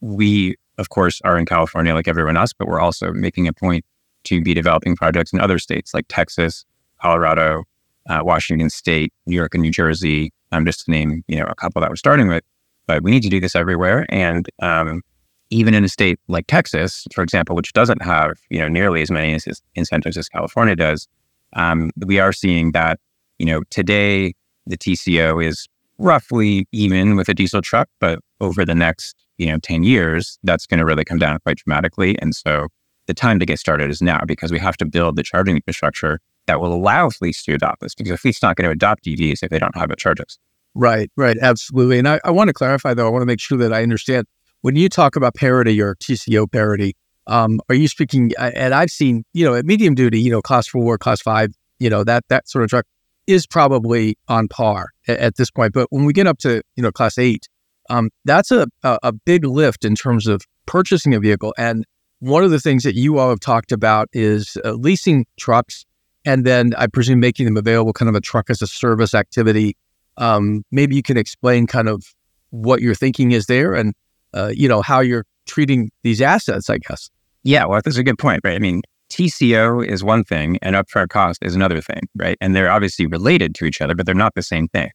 we 0.00 0.56
of 0.78 0.88
course 0.90 1.20
are 1.24 1.38
in 1.38 1.46
California 1.46 1.94
like 1.94 2.08
everyone 2.08 2.36
else, 2.36 2.52
but 2.52 2.68
we're 2.68 2.80
also 2.80 3.12
making 3.12 3.48
a 3.48 3.52
point 3.52 3.84
to 4.24 4.40
be 4.42 4.54
developing 4.54 4.96
projects 4.96 5.32
in 5.32 5.40
other 5.40 5.58
states 5.58 5.94
like 5.94 6.06
Texas, 6.08 6.64
Colorado, 7.00 7.64
uh, 8.08 8.20
Washington 8.22 8.70
State, 8.70 9.12
New 9.26 9.36
York, 9.36 9.54
and 9.54 9.62
New 9.62 9.70
Jersey, 9.70 10.32
um, 10.52 10.64
just 10.64 10.84
to 10.84 10.90
name 10.90 11.24
you 11.28 11.36
know 11.36 11.46
a 11.46 11.54
couple 11.54 11.80
that 11.80 11.90
we're 11.90 11.96
starting 11.96 12.28
with. 12.28 12.44
But 12.86 13.02
we 13.02 13.10
need 13.10 13.22
to 13.22 13.30
do 13.30 13.40
this 13.40 13.56
everywhere, 13.56 14.04
and 14.10 14.46
um, 14.60 15.02
even 15.50 15.74
in 15.74 15.84
a 15.84 15.88
state 15.88 16.18
like 16.28 16.46
Texas, 16.46 17.06
for 17.14 17.22
example, 17.22 17.54
which 17.56 17.72
doesn't 17.72 18.02
have 18.02 18.38
you 18.50 18.58
know 18.58 18.68
nearly 18.68 19.02
as 19.02 19.10
many 19.10 19.38
incentives 19.74 20.16
as 20.16 20.28
California 20.28 20.76
does, 20.76 21.08
um, 21.54 21.90
we 22.04 22.18
are 22.18 22.32
seeing 22.32 22.72
that 22.72 22.98
you 23.38 23.46
know 23.46 23.62
today 23.70 24.34
the 24.66 24.76
TCO 24.76 25.44
is 25.44 25.68
roughly 25.98 26.66
even 26.72 27.16
with 27.16 27.28
a 27.28 27.34
diesel 27.34 27.62
truck, 27.62 27.88
but 28.00 28.18
over 28.40 28.64
the 28.64 28.74
next 28.74 29.14
you 29.38 29.46
know 29.46 29.58
10 29.58 29.84
years, 29.84 30.38
that's 30.42 30.66
going 30.66 30.78
to 30.78 30.84
really 30.84 31.04
come 31.04 31.18
down 31.18 31.38
quite 31.40 31.58
dramatically. 31.58 32.16
And 32.20 32.34
so 32.34 32.68
the 33.06 33.14
time 33.14 33.38
to 33.38 33.46
get 33.46 33.58
started 33.58 33.90
is 33.90 34.00
now 34.00 34.22
because 34.26 34.50
we 34.50 34.58
have 34.58 34.76
to 34.78 34.86
build 34.86 35.16
the 35.16 35.22
charging 35.22 35.56
infrastructure 35.56 36.20
that 36.46 36.60
will 36.60 36.72
allow 36.72 37.10
fleets 37.10 37.42
to 37.44 37.54
adopt 37.54 37.80
this 37.80 37.94
because 37.94 38.12
a 38.12 38.16
fleet's 38.16 38.42
not 38.42 38.56
going 38.56 38.66
to 38.66 38.72
adopt 38.72 39.04
EVs 39.04 39.42
if 39.42 39.50
they 39.50 39.58
don't 39.58 39.76
have 39.76 39.90
it 39.90 39.98
charges. 39.98 40.38
Right, 40.74 41.10
right, 41.16 41.36
absolutely. 41.40 41.98
And 41.98 42.08
I, 42.08 42.20
I 42.24 42.30
want 42.30 42.48
to 42.48 42.54
clarify 42.54 42.94
though, 42.94 43.06
I 43.06 43.10
want 43.10 43.22
to 43.22 43.26
make 43.26 43.40
sure 43.40 43.58
that 43.58 43.72
I 43.72 43.82
understand 43.82 44.26
when 44.64 44.76
you 44.76 44.88
talk 44.88 45.14
about 45.14 45.34
parity 45.34 45.78
or 45.78 45.94
TCO 45.96 46.50
parity, 46.50 46.96
um, 47.26 47.60
are 47.68 47.74
you 47.74 47.86
speaking? 47.86 48.32
And 48.38 48.72
I've 48.72 48.88
seen, 48.88 49.24
you 49.34 49.44
know, 49.44 49.54
at 49.54 49.66
medium 49.66 49.94
duty, 49.94 50.18
you 50.18 50.30
know, 50.30 50.40
class 50.40 50.66
four, 50.66 50.96
class 50.96 51.20
five, 51.20 51.50
you 51.78 51.90
know, 51.90 52.02
that 52.02 52.24
that 52.30 52.48
sort 52.48 52.64
of 52.64 52.70
truck 52.70 52.86
is 53.26 53.46
probably 53.46 54.16
on 54.26 54.48
par 54.48 54.88
at, 55.06 55.18
at 55.18 55.36
this 55.36 55.50
point. 55.50 55.74
But 55.74 55.88
when 55.90 56.06
we 56.06 56.14
get 56.14 56.26
up 56.26 56.38
to, 56.38 56.62
you 56.76 56.82
know, 56.82 56.90
class 56.90 57.18
eight, 57.18 57.46
um, 57.90 58.08
that's 58.24 58.50
a, 58.50 58.66
a, 58.82 58.98
a 59.02 59.12
big 59.12 59.44
lift 59.44 59.84
in 59.84 59.94
terms 59.94 60.26
of 60.26 60.40
purchasing 60.64 61.12
a 61.12 61.20
vehicle. 61.20 61.52
And 61.58 61.84
one 62.20 62.42
of 62.42 62.50
the 62.50 62.60
things 62.60 62.84
that 62.84 62.94
you 62.94 63.18
all 63.18 63.28
have 63.28 63.40
talked 63.40 63.70
about 63.70 64.08
is 64.14 64.56
uh, 64.64 64.72
leasing 64.72 65.26
trucks 65.38 65.84
and 66.24 66.46
then 66.46 66.72
I 66.78 66.86
presume 66.86 67.20
making 67.20 67.44
them 67.44 67.58
available 67.58 67.92
kind 67.92 68.08
of 68.08 68.14
a 68.14 68.20
truck 68.22 68.48
as 68.48 68.62
a 68.62 68.66
service 68.66 69.12
activity. 69.12 69.76
Um, 70.16 70.64
maybe 70.72 70.96
you 70.96 71.02
can 71.02 71.18
explain 71.18 71.66
kind 71.66 71.86
of 71.86 72.02
what 72.48 72.80
your 72.80 72.94
thinking 72.94 73.32
is 73.32 73.44
there 73.44 73.74
and, 73.74 73.92
uh, 74.34 74.52
you 74.54 74.68
know, 74.68 74.82
how 74.82 75.00
you're 75.00 75.24
treating 75.46 75.90
these 76.02 76.20
assets, 76.20 76.68
I 76.68 76.78
guess. 76.78 77.10
Yeah, 77.42 77.66
well, 77.66 77.80
that's 77.84 77.96
a 77.96 78.02
good 78.02 78.18
point, 78.18 78.40
right? 78.44 78.56
I 78.56 78.58
mean, 78.58 78.82
TCO 79.10 79.86
is 79.86 80.02
one 80.02 80.24
thing 80.24 80.58
and 80.62 80.74
upfront 80.74 81.10
cost 81.10 81.38
is 81.42 81.54
another 81.54 81.80
thing, 81.80 82.02
right? 82.16 82.36
And 82.40 82.56
they're 82.56 82.70
obviously 82.70 83.06
related 83.06 83.54
to 83.56 83.64
each 83.64 83.80
other, 83.80 83.94
but 83.94 84.06
they're 84.06 84.14
not 84.14 84.34
the 84.34 84.42
same 84.42 84.68
thing. 84.68 84.90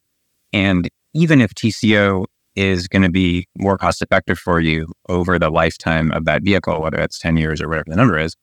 And 0.52 0.88
even 1.14 1.40
if 1.40 1.54
TCO 1.54 2.26
is 2.56 2.88
going 2.88 3.02
to 3.02 3.10
be 3.10 3.46
more 3.56 3.78
cost 3.78 4.02
effective 4.02 4.38
for 4.38 4.60
you 4.60 4.92
over 5.08 5.38
the 5.38 5.50
lifetime 5.50 6.10
of 6.12 6.24
that 6.24 6.42
vehicle, 6.42 6.80
whether 6.80 6.98
it's 6.98 7.18
10 7.18 7.36
years 7.36 7.60
or 7.60 7.68
whatever 7.68 7.86
the 7.88 7.96
number 7.96 8.18
is. 8.18 8.36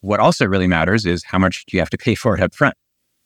What 0.00 0.20
also 0.20 0.46
really 0.46 0.66
matters 0.66 1.06
is 1.06 1.24
how 1.24 1.38
much 1.38 1.64
do 1.66 1.76
you 1.76 1.80
have 1.80 1.90
to 1.90 1.98
pay 1.98 2.14
for 2.14 2.34
it 2.34 2.42
up 2.42 2.54
front. 2.54 2.74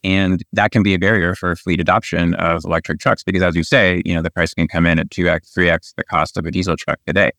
And 0.04 0.42
that 0.52 0.70
can 0.70 0.82
be 0.82 0.94
a 0.94 0.98
barrier 0.98 1.34
for 1.34 1.54
fleet 1.56 1.80
adoption 1.80 2.34
of 2.34 2.64
electric 2.64 3.00
trucks 3.00 3.24
because, 3.24 3.42
as 3.42 3.56
you 3.56 3.64
say, 3.64 4.02
you 4.04 4.14
know 4.14 4.22
the 4.22 4.30
price 4.30 4.54
can 4.54 4.68
come 4.68 4.86
in 4.86 4.98
at 4.98 5.10
two 5.10 5.28
x, 5.28 5.50
three 5.52 5.68
x 5.68 5.92
the 5.96 6.04
cost 6.04 6.36
of 6.36 6.46
a 6.46 6.50
diesel 6.50 6.76
truck 6.76 7.00
today. 7.06 7.32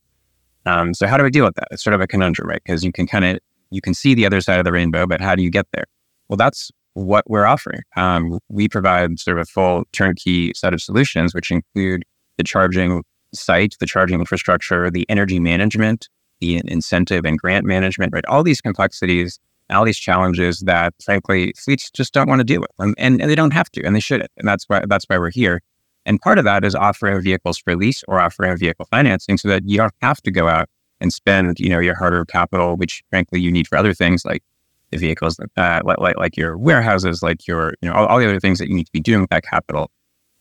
Um, 0.65 0.93
so 0.93 1.07
how 1.07 1.17
do 1.17 1.23
we 1.23 1.29
deal 1.29 1.45
with 1.45 1.55
that? 1.55 1.67
It's 1.71 1.83
sort 1.83 1.93
of 1.93 2.01
a 2.01 2.07
conundrum, 2.07 2.49
right? 2.49 2.61
Because 2.63 2.83
you 2.83 2.91
can 2.91 3.07
kind 3.07 3.25
of 3.25 3.39
you 3.71 3.81
can 3.81 3.93
see 3.93 4.13
the 4.13 4.25
other 4.25 4.41
side 4.41 4.59
of 4.59 4.65
the 4.65 4.71
rainbow, 4.71 5.05
but 5.05 5.21
how 5.21 5.35
do 5.35 5.43
you 5.43 5.49
get 5.49 5.67
there? 5.73 5.85
Well, 6.27 6.37
that's 6.37 6.71
what 6.93 7.29
we're 7.29 7.45
offering. 7.45 7.81
Um, 7.95 8.39
we 8.49 8.67
provide 8.67 9.19
sort 9.19 9.37
of 9.37 9.43
a 9.43 9.45
full 9.45 9.83
turnkey 9.93 10.53
set 10.55 10.73
of 10.73 10.81
solutions, 10.81 11.33
which 11.33 11.51
include 11.51 12.03
the 12.37 12.43
charging 12.43 13.03
site, 13.33 13.75
the 13.79 13.85
charging 13.85 14.19
infrastructure, 14.19 14.89
the 14.89 15.05
energy 15.09 15.39
management, 15.39 16.09
the 16.39 16.61
incentive 16.65 17.25
and 17.25 17.37
grant 17.37 17.65
management, 17.65 18.13
right? 18.13 18.25
All 18.27 18.43
these 18.43 18.61
complexities, 18.61 19.39
all 19.71 19.85
these 19.85 19.97
challenges 19.97 20.59
that 20.61 20.93
frankly 21.03 21.53
fleets 21.57 21.89
just 21.91 22.13
don't 22.13 22.27
want 22.27 22.39
to 22.39 22.43
deal 22.43 22.61
with. 22.61 22.71
And, 22.79 22.95
and, 22.97 23.21
and 23.21 23.29
they 23.29 23.35
don't 23.35 23.53
have 23.53 23.69
to, 23.71 23.83
and 23.83 23.95
they 23.95 23.99
shouldn't. 23.99 24.31
And 24.37 24.47
that's 24.47 24.65
why 24.67 24.83
that's 24.87 25.05
why 25.05 25.17
we're 25.17 25.31
here. 25.31 25.61
And 26.05 26.19
part 26.19 26.37
of 26.37 26.45
that 26.45 26.63
is 26.63 26.75
offering 26.75 27.21
vehicles 27.21 27.57
for 27.57 27.75
lease 27.75 28.03
or 28.07 28.19
offering 28.19 28.57
vehicle 28.57 28.87
financing 28.89 29.37
so 29.37 29.47
that 29.49 29.63
you 29.65 29.77
don't 29.77 29.93
have 30.01 30.21
to 30.21 30.31
go 30.31 30.47
out 30.47 30.69
and 31.01 31.13
spend, 31.13 31.59
you 31.59 31.69
know, 31.69 31.79
your 31.79 31.95
harder 31.95 32.25
capital, 32.25 32.75
which 32.75 33.03
frankly 33.09 33.39
you 33.39 33.51
need 33.51 33.67
for 33.67 33.77
other 33.77 33.93
things 33.93 34.25
like 34.25 34.43
the 34.91 34.97
vehicles, 34.97 35.39
uh, 35.55 35.81
like, 35.83 35.99
like, 35.99 36.17
like 36.17 36.37
your 36.37 36.57
warehouses, 36.57 37.21
like 37.21 37.47
your, 37.47 37.75
you 37.81 37.89
know, 37.89 37.93
all, 37.93 38.07
all 38.07 38.19
the 38.19 38.27
other 38.27 38.39
things 38.39 38.57
that 38.59 38.67
you 38.69 38.75
need 38.75 38.85
to 38.85 38.91
be 38.91 38.99
doing 38.99 39.21
with 39.21 39.29
that 39.29 39.43
capital 39.43 39.91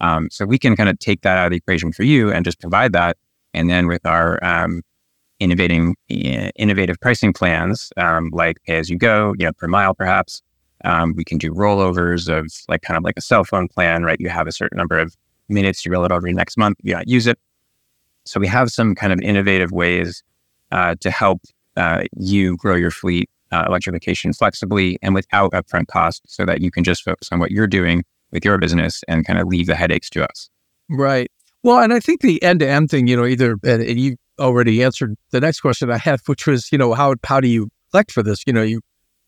um, 0.01 0.29
so 0.31 0.45
we 0.45 0.59
can 0.59 0.77
kind 0.77 0.89
of 0.89 0.99
take 0.99 1.23
that 1.23 1.39
out 1.39 1.47
of 1.47 1.51
the 1.51 1.57
equation 1.57 1.93
for 1.93 2.05
you 2.05 2.33
and 2.33 2.45
just 2.45 2.61
provide 2.61 2.93
that. 2.93 3.17
And 3.55 3.69
then 3.69 3.87
with 3.87 4.05
our 4.07 4.43
um, 4.45 4.83
innovating 5.41 5.97
uh, 6.11 6.51
innovative 6.57 6.99
pricing 7.01 7.33
plans, 7.33 7.93
um, 7.97 8.31
like 8.33 8.63
pay 8.65 8.77
as 8.77 8.91
you 8.91 8.97
go, 8.97 9.35
you 9.39 9.47
know, 9.47 9.53
per 9.53 9.69
mile 9.69 9.95
perhaps, 9.95 10.43
um, 10.85 11.15
we 11.17 11.25
can 11.25 11.39
do 11.39 11.53
rollovers 11.53 12.29
of 12.29 12.53
like 12.69 12.83
kind 12.83 12.97
of 12.97 13.05
like 13.05 13.17
a 13.17 13.21
cell 13.21 13.45
phone 13.45 13.69
plan, 13.69 14.05
right? 14.05 14.21
You 14.21 14.29
have 14.29 14.47
a 14.47 14.53
certain 14.53 14.77
number 14.77 14.99
of 14.99 15.17
minutes, 15.49 15.85
you 15.85 15.93
roll 15.93 16.05
it 16.05 16.13
over 16.13 16.31
next 16.33 16.57
month, 16.57 16.79
you 16.83 16.99
use 17.07 17.27
it. 17.27 17.39
So 18.25 18.39
we 18.39 18.47
have 18.47 18.71
some 18.71 18.95
kind 18.95 19.13
of 19.13 19.21
innovative 19.21 19.73
ways 19.73 20.23
uh, 20.71 20.97
to 21.01 21.11
help 21.11 21.41
uh, 21.77 22.05
you 22.17 22.57
grow 22.57 22.77
your 22.77 22.91
fleet 22.91 23.31
uh, 23.51 23.65
electrification 23.67 24.33
flexibly 24.33 24.99
and 25.03 25.15
without 25.15 25.53
upfront 25.53 25.87
costs 25.87 26.21
so 26.27 26.45
that 26.45 26.61
you 26.61 26.71
can 26.71 26.85
just 26.85 27.03
focus 27.03 27.29
on 27.33 27.39
what 27.39 27.51
you're 27.51 27.67
doing 27.67 28.05
with 28.31 28.45
your 28.45 28.59
business 28.59 29.03
and 29.09 29.27
kind 29.27 29.39
of 29.39 29.49
leave 29.49 29.67
the 29.67 29.75
headaches 29.75 30.11
to 30.11 30.23
us. 30.23 30.51
Right. 30.91 31.31
Well, 31.63 31.79
and 31.79 31.93
I 31.93 32.01
think 32.01 32.21
the 32.21 32.43
end 32.43 32.61
to 32.61 32.69
end 32.69 32.91
thing, 32.91 33.07
you 33.07 33.17
know, 33.17 33.25
either, 33.25 33.57
and 33.65 33.99
you 33.99 34.17
already 34.39 34.83
answered 34.83 35.15
the 35.31 35.41
next 35.41 35.61
question 35.61 35.91
I 35.91 35.99
had, 35.99 36.21
which 36.27 36.47
was, 36.47 36.71
you 36.73 36.79
know, 36.79 36.95
how, 36.95 37.15
how 37.25 37.41
do 37.41 37.49
you 37.49 37.69
collect 37.91 38.13
for 38.13 38.23
this? 38.23 38.43
You 38.47 38.53
know, 38.53 38.63
you, 38.63 38.81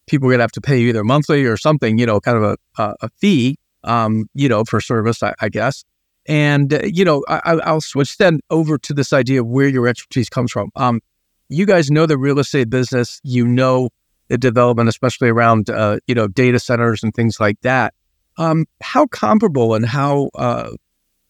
people 0.06 0.30
are 0.30 0.36
to 0.36 0.42
have 0.42 0.52
to 0.52 0.60
pay 0.60 0.80
you 0.80 0.88
either 0.88 1.04
monthly 1.04 1.44
or 1.44 1.56
something, 1.56 1.98
you 1.98 2.06
know, 2.06 2.20
kind 2.20 2.36
of 2.36 2.56
a, 2.78 2.94
a, 3.02 3.08
fee, 3.18 3.56
um, 3.84 4.26
you 4.34 4.48
know, 4.48 4.64
for 4.64 4.80
service, 4.80 5.22
I, 5.22 5.34
I 5.40 5.48
guess. 5.48 5.84
And, 6.26 6.72
uh, 6.72 6.80
you 6.84 7.04
know, 7.04 7.24
I, 7.28 7.60
I'll 7.64 7.80
switch 7.80 8.16
then 8.18 8.40
over 8.50 8.78
to 8.78 8.94
this 8.94 9.12
idea 9.12 9.40
of 9.40 9.48
where 9.48 9.68
your 9.68 9.88
expertise 9.88 10.28
comes 10.28 10.52
from. 10.52 10.70
Um, 10.76 11.00
you 11.48 11.66
guys 11.66 11.90
know 11.90 12.06
the 12.06 12.16
real 12.16 12.38
estate 12.38 12.70
business, 12.70 13.20
you 13.24 13.46
know 13.46 13.90
the 14.28 14.38
development, 14.38 14.88
especially 14.88 15.28
around 15.28 15.68
uh, 15.68 15.98
you 16.06 16.14
know 16.14 16.28
data 16.28 16.58
centers 16.58 17.02
and 17.02 17.12
things 17.12 17.38
like 17.40 17.60
that. 17.62 17.92
Um, 18.38 18.64
how 18.80 19.06
comparable 19.06 19.74
and 19.74 19.84
how 19.84 20.30
uh, 20.36 20.70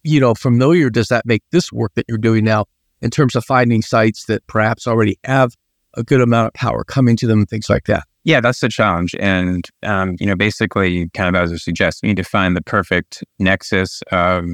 you 0.04 0.20
know 0.20 0.34
familiar 0.34 0.90
does 0.90 1.08
that 1.08 1.24
make 1.26 1.42
this 1.50 1.72
work 1.72 1.92
that 1.94 2.04
you're 2.08 2.18
doing 2.18 2.44
now 2.44 2.66
in 3.02 3.10
terms 3.10 3.34
of 3.34 3.44
finding 3.44 3.82
sites 3.82 4.26
that 4.26 4.46
perhaps 4.46 4.86
already 4.86 5.18
have 5.24 5.54
a 5.94 6.02
good 6.02 6.20
amount 6.20 6.48
of 6.48 6.54
power 6.54 6.84
coming 6.84 7.16
to 7.16 7.26
them 7.26 7.40
and 7.40 7.48
things 7.48 7.68
like 7.68 7.84
that? 7.84 8.04
Yeah, 8.24 8.40
that's 8.40 8.60
the 8.60 8.68
challenge. 8.68 9.14
And, 9.18 9.64
um, 9.82 10.16
you 10.20 10.26
know, 10.26 10.36
basically, 10.36 11.08
kind 11.14 11.34
of 11.34 11.42
as 11.42 11.52
I 11.52 11.56
suggest, 11.56 12.00
we 12.02 12.08
need 12.10 12.16
to 12.18 12.24
find 12.24 12.56
the 12.56 12.62
perfect 12.62 13.24
nexus 13.38 14.02
of 14.12 14.44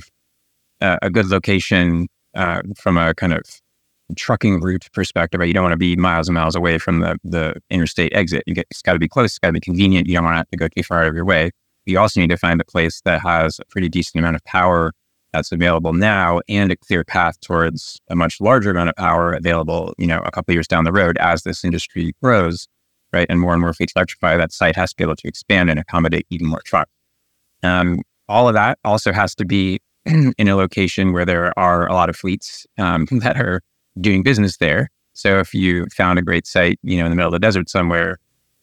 uh, 0.80 0.98
a 1.02 1.10
good 1.10 1.26
location 1.26 2.06
uh, 2.34 2.62
from 2.76 2.96
a 2.96 3.14
kind 3.14 3.32
of 3.32 3.42
trucking 4.16 4.60
route 4.60 4.86
perspective, 4.92 5.40
right? 5.40 5.46
You 5.46 5.54
don't 5.54 5.64
want 5.64 5.72
to 5.72 5.78
be 5.78 5.96
miles 5.96 6.28
and 6.28 6.34
miles 6.34 6.54
away 6.54 6.78
from 6.78 7.00
the 7.00 7.18
the 7.24 7.54
interstate 7.70 8.14
exit. 8.14 8.44
You 8.46 8.54
get, 8.54 8.66
it's 8.70 8.82
got 8.82 8.92
to 8.92 8.98
be 8.98 9.08
close. 9.08 9.32
It's 9.32 9.38
got 9.38 9.48
to 9.48 9.52
be 9.54 9.60
convenient. 9.60 10.06
You 10.06 10.14
don't 10.14 10.24
want 10.24 10.38
to 10.38 10.46
to 10.52 10.56
go 10.56 10.68
too 10.68 10.84
far 10.84 11.02
out 11.02 11.08
of 11.08 11.14
your 11.14 11.24
way. 11.24 11.50
You 11.86 11.98
also 11.98 12.20
need 12.20 12.30
to 12.30 12.36
find 12.36 12.60
a 12.60 12.64
place 12.64 13.00
that 13.04 13.20
has 13.22 13.58
a 13.58 13.64
pretty 13.66 13.88
decent 13.88 14.20
amount 14.20 14.36
of 14.36 14.44
power 14.44 14.92
that's 15.36 15.52
available 15.52 15.92
now 15.92 16.40
and 16.48 16.72
a 16.72 16.76
clear 16.76 17.04
path 17.04 17.38
towards 17.40 18.00
a 18.08 18.16
much 18.16 18.40
larger 18.40 18.70
amount 18.70 18.88
of 18.88 18.96
power 18.96 19.32
available, 19.32 19.94
you 19.98 20.06
know, 20.06 20.20
a 20.24 20.30
couple 20.30 20.52
years 20.54 20.66
down 20.66 20.84
the 20.84 20.92
road 20.92 21.16
as 21.18 21.42
this 21.42 21.64
industry 21.64 22.12
grows, 22.22 22.68
right? 23.12 23.26
And 23.28 23.40
more 23.40 23.52
and 23.52 23.60
more 23.60 23.72
fleets 23.72 23.92
electrify, 23.94 24.36
that 24.36 24.52
site 24.52 24.76
has 24.76 24.90
to 24.90 24.96
be 24.96 25.04
able 25.04 25.16
to 25.16 25.28
expand 25.28 25.70
and 25.70 25.78
accommodate 25.78 26.26
even 26.30 26.46
more 26.46 26.62
trucks. 26.64 26.90
Um, 27.62 28.02
all 28.28 28.48
of 28.48 28.54
that 28.54 28.78
also 28.84 29.12
has 29.12 29.34
to 29.36 29.44
be 29.44 29.80
in 30.06 30.48
a 30.48 30.56
location 30.56 31.12
where 31.12 31.24
there 31.24 31.56
are 31.58 31.86
a 31.86 31.92
lot 31.92 32.08
of 32.08 32.16
fleets 32.16 32.66
um, 32.78 33.06
that 33.10 33.36
are 33.36 33.60
doing 34.00 34.22
business 34.22 34.56
there. 34.56 34.90
So 35.12 35.38
if 35.38 35.54
you 35.54 35.86
found 35.94 36.18
a 36.18 36.22
great 36.22 36.46
site, 36.46 36.78
you 36.82 36.98
know, 36.98 37.04
in 37.04 37.10
the 37.10 37.16
middle 37.16 37.28
of 37.28 37.32
the 37.32 37.46
desert 37.46 37.70
somewhere, 37.70 38.18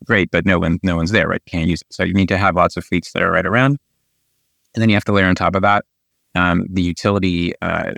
great, 0.06 0.30
but 0.32 0.46
no 0.46 0.60
one, 0.60 0.80
no 0.84 0.96
one's 0.96 1.12
there, 1.12 1.28
right? 1.28 1.42
Can't 1.46 1.68
use 1.68 1.82
it. 1.82 1.88
So 1.92 2.04
you 2.04 2.14
need 2.14 2.30
to 2.30 2.38
have 2.38 2.56
lots 2.56 2.78
of 2.78 2.86
fleets 2.86 3.12
that 3.14 3.24
are 3.24 3.32
right 3.32 3.46
around. 3.46 3.78
And 4.76 4.82
then 4.82 4.90
you 4.90 4.96
have 4.96 5.06
to 5.06 5.12
layer 5.12 5.26
on 5.26 5.36
top 5.36 5.56
of 5.56 5.62
that 5.62 5.86
um, 6.36 6.66
the 6.70 6.82
utility 6.82 7.54
uh, 7.62 7.94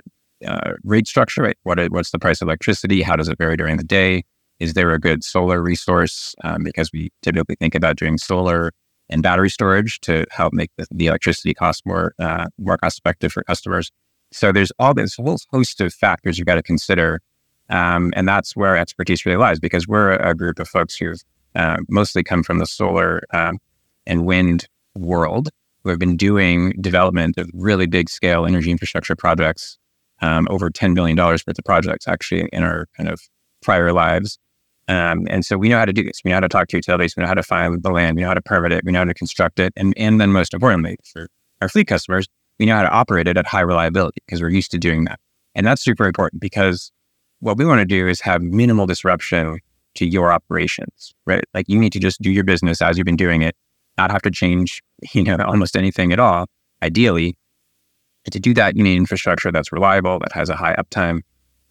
uh, 0.46 0.72
rate 0.84 1.06
structure, 1.06 1.42
right? 1.42 1.56
What 1.62 1.78
what's 1.90 2.10
the 2.10 2.18
price 2.18 2.42
of 2.42 2.48
electricity? 2.48 3.02
How 3.02 3.16
does 3.16 3.28
it 3.28 3.38
vary 3.38 3.56
during 3.56 3.76
the 3.76 3.84
day? 3.84 4.24
Is 4.58 4.74
there 4.74 4.92
a 4.92 4.98
good 4.98 5.24
solar 5.24 5.62
resource? 5.62 6.34
Um, 6.44 6.62
because 6.62 6.90
we 6.92 7.10
typically 7.22 7.56
think 7.56 7.74
about 7.74 7.96
doing 7.96 8.18
solar 8.18 8.72
and 9.08 9.22
battery 9.22 9.50
storage 9.50 10.00
to 10.00 10.26
help 10.30 10.52
make 10.52 10.70
the, 10.76 10.86
the 10.90 11.06
electricity 11.06 11.54
cost 11.54 11.84
more 11.86 12.14
uh, 12.18 12.46
more 12.58 12.76
cost 12.76 12.98
effective 12.98 13.32
for 13.32 13.42
customers. 13.44 13.90
So 14.32 14.52
there's 14.52 14.72
all 14.78 14.94
this 14.94 15.14
whole 15.14 15.38
host 15.50 15.80
of 15.80 15.94
factors 15.94 16.38
you've 16.38 16.46
got 16.46 16.56
to 16.56 16.62
consider. 16.62 17.20
Um, 17.68 18.12
and 18.14 18.28
that's 18.28 18.54
where 18.54 18.76
expertise 18.76 19.24
really 19.26 19.38
lies 19.38 19.58
because 19.58 19.88
we're 19.88 20.12
a, 20.12 20.34
group 20.34 20.58
of 20.60 20.68
folks 20.68 20.96
who've 20.96 21.20
uh, 21.54 21.78
mostly 21.88 22.22
come 22.22 22.42
from 22.44 22.58
the 22.58 22.66
solar 22.66 23.22
um, 23.32 23.58
and 24.06 24.24
wind 24.24 24.68
world 24.94 25.50
who 25.86 25.90
have 25.90 26.00
been 26.00 26.16
doing 26.16 26.72
development 26.80 27.38
of 27.38 27.48
really 27.54 27.86
big 27.86 28.10
scale 28.10 28.44
energy 28.44 28.72
infrastructure 28.72 29.14
projects, 29.14 29.78
um, 30.20 30.48
over 30.50 30.68
$10 30.68 30.96
billion 30.96 31.16
worth 31.16 31.46
of 31.46 31.64
projects 31.64 32.08
actually 32.08 32.48
in 32.52 32.64
our 32.64 32.86
kind 32.96 33.08
of 33.08 33.20
prior 33.62 33.92
lives. 33.92 34.36
Um, 34.88 35.26
and 35.30 35.44
so 35.44 35.56
we 35.56 35.68
know 35.68 35.78
how 35.78 35.84
to 35.84 35.92
do 35.92 36.02
this. 36.02 36.20
We 36.24 36.30
know 36.30 36.36
how 36.36 36.40
to 36.40 36.48
talk 36.48 36.66
to 36.68 36.76
utilities. 36.76 37.14
We 37.16 37.20
know 37.20 37.28
how 37.28 37.34
to 37.34 37.42
find 37.42 37.80
the 37.82 37.90
land. 37.90 38.16
We 38.16 38.22
know 38.22 38.28
how 38.28 38.34
to 38.34 38.42
permit 38.42 38.72
it. 38.72 38.82
We 38.84 38.90
know 38.90 38.98
how 39.00 39.04
to 39.04 39.14
construct 39.14 39.60
it. 39.60 39.72
And, 39.76 39.94
and 39.96 40.20
then 40.20 40.32
most 40.32 40.54
importantly, 40.54 40.96
for 41.04 41.28
our 41.62 41.68
fleet 41.68 41.86
customers, 41.86 42.26
we 42.58 42.66
know 42.66 42.74
how 42.74 42.82
to 42.82 42.90
operate 42.90 43.28
it 43.28 43.36
at 43.36 43.46
high 43.46 43.60
reliability 43.60 44.20
because 44.26 44.42
we're 44.42 44.50
used 44.50 44.72
to 44.72 44.78
doing 44.78 45.04
that. 45.04 45.20
And 45.54 45.64
that's 45.64 45.84
super 45.84 46.06
important 46.06 46.42
because 46.42 46.90
what 47.38 47.58
we 47.58 47.64
want 47.64 47.78
to 47.78 47.86
do 47.86 48.08
is 48.08 48.20
have 48.22 48.42
minimal 48.42 48.86
disruption 48.86 49.60
to 49.94 50.06
your 50.06 50.32
operations, 50.32 51.14
right? 51.26 51.44
Like 51.54 51.66
you 51.68 51.78
need 51.78 51.92
to 51.92 52.00
just 52.00 52.20
do 52.20 52.30
your 52.32 52.44
business 52.44 52.82
as 52.82 52.98
you've 52.98 53.04
been 53.04 53.16
doing 53.16 53.42
it, 53.42 53.54
not 53.98 54.10
have 54.10 54.22
to 54.22 54.30
change, 54.30 54.82
you 55.12 55.24
know, 55.24 55.36
almost 55.44 55.76
anything 55.76 56.12
at 56.12 56.18
all, 56.18 56.46
ideally. 56.82 57.36
And 58.24 58.32
to 58.32 58.40
do 58.40 58.54
that, 58.54 58.76
you 58.76 58.82
need 58.82 58.96
infrastructure 58.96 59.52
that's 59.52 59.72
reliable, 59.72 60.18
that 60.18 60.32
has 60.32 60.48
a 60.48 60.56
high 60.56 60.74
uptime. 60.76 61.20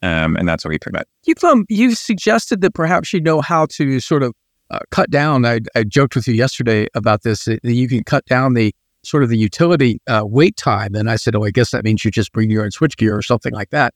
Um, 0.01 0.35
and 0.35 0.47
that's 0.47 0.63
what 0.63 0.69
we 0.69 0.79
provide. 0.79 1.05
You've, 1.25 1.43
um, 1.43 1.65
you 1.69 1.95
suggested 1.95 2.61
that 2.61 2.73
perhaps 2.73 3.11
you 3.13 3.21
know 3.21 3.41
how 3.41 3.65
to 3.71 3.99
sort 3.99 4.23
of 4.23 4.33
uh, 4.69 4.79
cut 4.91 5.09
down. 5.09 5.45
I, 5.45 5.61
I 5.75 5.83
joked 5.83 6.15
with 6.15 6.27
you 6.27 6.33
yesterday 6.33 6.87
about 6.95 7.23
this, 7.23 7.45
that 7.45 7.59
you 7.63 7.87
can 7.87 8.03
cut 8.03 8.25
down 8.25 8.53
the 8.53 8.73
sort 9.03 9.23
of 9.23 9.29
the 9.29 9.37
utility 9.37 9.99
uh, 10.07 10.23
wait 10.25 10.57
time. 10.57 10.95
And 10.95 11.09
I 11.09 11.15
said, 11.15 11.35
oh, 11.35 11.43
I 11.43 11.51
guess 11.51 11.71
that 11.71 11.83
means 11.83 12.03
you 12.03 12.11
just 12.11 12.31
bring 12.31 12.49
your 12.49 12.63
own 12.63 12.71
switchgear 12.71 13.17
or 13.17 13.21
something 13.21 13.53
like 13.53 13.69
that. 13.69 13.93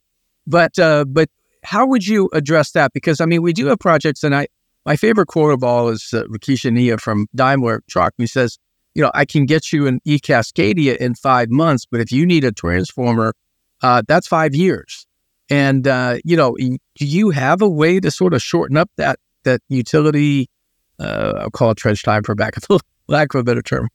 But 0.47 0.79
uh, 0.79 1.05
but 1.05 1.29
how 1.63 1.85
would 1.85 2.07
you 2.07 2.29
address 2.33 2.71
that? 2.71 2.93
Because 2.93 3.21
I 3.21 3.25
mean, 3.25 3.41
we 3.41 3.53
do 3.53 3.67
have 3.67 3.79
projects, 3.79 4.23
and 4.23 4.33
I 4.35 4.47
my 4.85 4.95
favorite 4.95 5.27
quote 5.27 5.53
of 5.53 5.63
all 5.63 5.89
is 5.89 6.09
uh, 6.13 6.23
Ania 6.23 6.99
from 6.99 7.27
Daimler 7.35 7.81
Truck. 7.89 8.13
He 8.17 8.27
says, 8.27 8.57
you 8.95 9.03
know, 9.03 9.11
I 9.13 9.25
can 9.25 9.45
get 9.45 9.71
you 9.71 9.87
an 9.87 9.99
E 10.05 10.19
Cascadia 10.19 10.97
in 10.97 11.15
five 11.15 11.49
months, 11.49 11.85
but 11.89 12.01
if 12.01 12.11
you 12.11 12.25
need 12.25 12.43
a 12.43 12.51
transformer, 12.51 13.33
uh, 13.81 14.01
that's 14.07 14.27
five 14.27 14.55
years. 14.55 15.05
And 15.49 15.87
uh, 15.87 16.17
you 16.23 16.35
know, 16.37 16.55
do 16.57 17.05
you 17.05 17.31
have 17.31 17.61
a 17.61 17.69
way 17.69 17.99
to 17.99 18.11
sort 18.11 18.33
of 18.33 18.41
shorten 18.41 18.77
up 18.77 18.89
that 18.97 19.19
that 19.43 19.61
utility? 19.69 20.49
Uh, 20.99 21.33
I'll 21.37 21.49
call 21.49 21.71
it 21.71 21.77
trench 21.77 22.03
time 22.03 22.23
for 22.23 22.35
back 22.35 22.55
lack 23.07 23.33
of 23.33 23.41
a 23.41 23.43
better 23.43 23.61
term. 23.61 23.89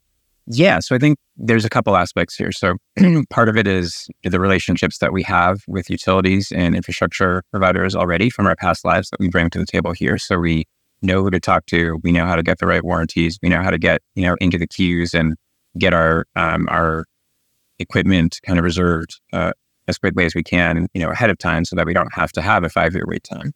Yeah. 0.47 0.81
So 0.81 0.95
I 0.95 0.99
think 0.99 1.19
there's 1.37 1.65
a 1.65 1.71
couple 1.71 1.97
aspects 1.97 2.37
here. 2.37 2.53
So 2.53 2.75
part 3.31 3.49
of 3.49 3.57
it 3.57 3.67
is 3.67 4.09
the 4.25 4.41
relationships 4.41 4.99
that 4.99 5.13
we 5.13 5.23
have 5.23 5.63
with 5.67 5.89
utilities 5.89 6.53
and 6.53 6.75
infrastructure 6.75 7.43
providers 7.51 7.97
already 7.97 8.29
from 8.29 8.47
our 8.47 8.57
past 8.57 8.85
lives 8.85 9.09
that 9.11 9.21
we 9.21 9.29
bring 9.29 9.49
to 9.51 9.59
the 9.59 9.67
table 9.67 9.93
here. 9.93 10.19
So 10.19 10.39
we 10.39 10.67
know 11.05 11.23
who 11.23 11.31
to 11.31 11.41
talk 11.41 11.67
to. 11.67 12.01
We 12.03 12.13
know 12.13 12.27
how 12.27 12.37
to 12.37 12.43
get 12.43 12.59
the 12.59 12.67
right 12.67 12.85
warranties. 12.85 13.39
We 13.43 13.49
know 13.49 13.63
how 13.63 13.71
to 13.71 13.79
get, 13.79 14.03
you 14.15 14.25
know, 14.25 14.37
into 14.41 14.59
the 14.59 14.67
queues 14.67 15.15
and 15.15 15.37
get 15.79 15.93
our, 15.93 16.27
um, 16.37 16.67
our 16.71 17.05
equipment 17.79 18.41
kind 18.45 18.59
of 18.59 18.65
reserved, 18.65 19.21
uh, 19.33 19.53
as 19.87 19.99
quickly 19.99 20.25
as 20.25 20.35
we 20.35 20.43
can, 20.43 20.89
you 20.95 21.03
know, 21.03 21.11
ahead 21.11 21.31
of 21.31 21.39
time 21.39 21.65
so 21.65 21.77
that 21.77 21.87
we 21.87 21.93
don't 21.93 22.13
have 22.15 22.33
to 22.33 22.43
have 22.43 22.65
a 22.65 22.69
five 22.69 22.95
year 22.95 23.05
wait 23.07 23.25
time. 23.25 23.53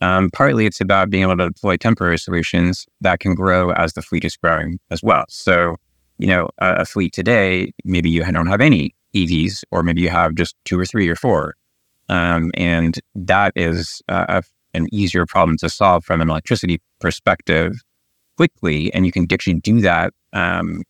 Um, 0.00 0.30
partly 0.30 0.66
it's 0.66 0.80
about 0.80 1.10
being 1.10 1.22
able 1.22 1.38
to 1.38 1.48
deploy 1.48 1.76
temporary 1.76 2.18
solutions 2.18 2.86
that 3.00 3.20
can 3.20 3.34
grow 3.34 3.70
as 3.72 3.94
the 3.94 4.02
fleet 4.02 4.24
is 4.24 4.36
growing 4.36 4.78
as 4.90 5.02
well. 5.02 5.24
So 5.28 5.76
you 6.18 6.26
know, 6.26 6.48
a, 6.58 6.76
a 6.76 6.84
fleet 6.84 7.12
today, 7.12 7.72
maybe 7.84 8.10
you 8.10 8.24
don't 8.24 8.46
have 8.46 8.60
any 8.60 8.94
EVs, 9.14 9.64
or 9.70 9.82
maybe 9.82 10.00
you 10.00 10.08
have 10.08 10.34
just 10.34 10.56
two 10.64 10.78
or 10.78 10.84
three 10.84 11.08
or 11.08 11.16
four. 11.16 11.54
Um, 12.08 12.50
and 12.54 12.98
that 13.14 13.52
is 13.56 14.02
uh, 14.08 14.42
an 14.76 14.86
easier 14.92 15.26
problem 15.26 15.56
to 15.58 15.68
solve 15.68 16.04
from 16.04 16.20
an 16.20 16.30
electricity 16.30 16.80
perspective 17.00 17.72
quickly. 18.36 18.92
And 18.92 19.06
you 19.06 19.12
can 19.12 19.26
actually 19.32 19.54
do 19.54 19.80
that 19.80 20.12
um, 20.32 20.82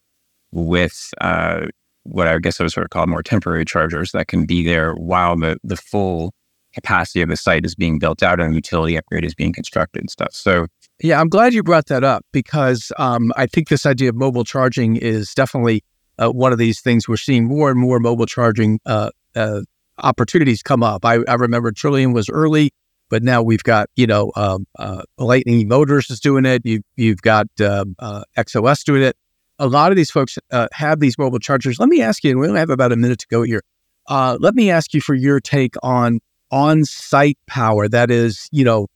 with 0.53 1.11
uh, 1.21 1.67
what 2.03 2.27
I 2.27 2.39
guess 2.39 2.61
I 2.61 2.65
would 2.65 2.73
sort 2.73 2.85
of 2.85 2.91
call 2.91 3.07
more 3.07 3.23
temporary 3.23 3.65
chargers 3.65 4.13
that 4.13 4.29
can 4.29 4.47
be 4.47 4.65
there 4.65 4.95
while 4.95 5.37
the, 5.37 5.59
the 5.63 5.77
full 5.77 6.33
capacity 6.75 7.23
of 7.23 7.29
the 7.29 7.37
site 7.37 7.65
is 7.65 7.75
being 7.75 7.99
built 7.99 8.23
out 8.23 8.39
and 8.39 8.51
the 8.51 8.57
utility 8.57 8.97
upgrade 8.97 9.25
is 9.25 9.35
being 9.35 9.53
constructed 9.53 10.01
and 10.01 10.11
stuff. 10.11 10.33
So 10.33 10.67
yeah, 11.03 11.21
I'm 11.21 11.29
glad 11.29 11.53
you 11.55 11.63
brought 11.63 11.87
that 11.87 12.05
up 12.05 12.25
because 12.33 12.93
um, 12.99 13.33
I 13.37 13.47
think 13.47 13.69
this 13.69 13.87
idea 13.87 14.11
of 14.11 14.15
mobile 14.15 14.45
charging 14.45 14.97
is 14.97 15.33
definitely 15.35 15.83
uh, 16.19 16.31
one 16.31 16.53
of 16.53 16.59
these 16.59 16.81
things 16.81 17.09
we're 17.09 17.17
seeing 17.17 17.45
more 17.45 17.71
and 17.71 17.79
more 17.79 17.99
mobile 17.99 18.27
charging 18.27 18.79
uh, 18.87 19.11
uh, 19.35 19.61
opportunities 19.99 20.63
come 20.63 20.83
up. 20.83 21.05
I, 21.05 21.19
I, 21.29 21.35
remember 21.35 21.73
Trillium 21.73 22.13
was 22.13 22.31
early, 22.31 22.71
but 23.11 23.23
now 23.23 23.43
we've 23.43 23.63
got 23.63 23.89
you 23.97 24.07
know 24.07 24.33
um, 24.37 24.67
uh, 24.79 25.03
Lightning 25.19 25.69
eMotors 25.69 26.11
is 26.11 26.21
doing 26.21 26.45
it. 26.45 26.63
You, 26.65 26.83
you've 26.97 27.23
got 27.23 27.47
um, 27.61 27.97
uh, 27.99 28.25
XOS 28.37 28.85
doing 28.85 29.03
it. 29.03 29.17
A 29.59 29.67
lot 29.67 29.91
of 29.91 29.97
these 29.97 30.11
folks 30.11 30.39
uh, 30.53 30.69
have 30.73 31.01
these 31.01 31.17
mobile 31.19 31.39
chargers. 31.39 31.79
Let 31.79 31.89
me 31.89 32.03
ask 32.03 32.23
you, 32.25 32.31
and 32.31 32.41
we 32.41 32.47
only 32.47 32.61
have 32.61 32.71
about 32.71 32.93
a 32.93 32.97
minute 32.97 33.19
to 33.21 33.27
go 33.31 33.43
here. 33.43 33.63
let 34.09 34.55
me 34.55 34.71
ask 34.71 34.93
you 34.93 35.01
for 35.01 35.15
your 35.15 35.41
take 35.41 35.75
on 35.83 36.21
on-site 36.51 37.39
power. 37.49 37.89
That 37.89 38.11
is, 38.11 38.49
you 38.53 38.65
know 38.65 38.87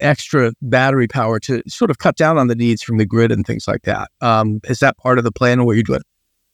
extra 0.00 0.52
battery 0.62 1.06
power 1.06 1.38
to 1.40 1.62
sort 1.68 1.90
of 1.90 1.98
cut 1.98 2.16
down 2.16 2.38
on 2.38 2.48
the 2.48 2.54
needs 2.54 2.82
from 2.82 2.98
the 2.98 3.06
grid 3.06 3.30
and 3.32 3.46
things 3.46 3.66
like 3.68 3.82
that. 3.82 4.08
Um, 4.20 4.60
is 4.64 4.78
that 4.80 4.96
part 4.96 5.18
of 5.18 5.24
the 5.24 5.32
plan 5.32 5.60
or 5.60 5.66
what 5.66 5.76
you're 5.76 5.82
doing? 5.82 6.02